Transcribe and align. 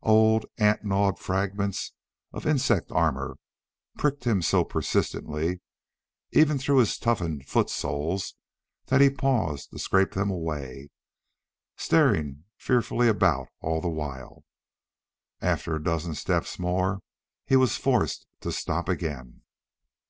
Old, 0.00 0.46
ant 0.56 0.86
gnawed 0.86 1.18
fragments 1.18 1.92
of 2.32 2.46
insect 2.46 2.90
armor 2.92 3.36
pricked 3.98 4.24
him 4.24 4.40
so 4.40 4.64
persistently, 4.64 5.60
even 6.32 6.56
through 6.58 6.78
his 6.78 6.96
toughened 6.96 7.44
foot 7.46 7.68
soles, 7.68 8.34
that 8.86 9.02
he 9.02 9.10
paused 9.10 9.68
to 9.70 9.78
scrape 9.78 10.12
them 10.12 10.30
away, 10.30 10.88
staring 11.76 12.44
fearfully 12.56 13.06
about 13.06 13.48
all 13.60 13.82
the 13.82 13.88
while. 13.90 14.44
After 15.42 15.76
a 15.76 15.82
dozen 15.84 16.14
steps 16.14 16.58
more 16.58 17.00
he 17.44 17.56
was 17.56 17.76
forced 17.76 18.26
to 18.40 18.50
stop 18.50 18.88
again. 18.88 19.42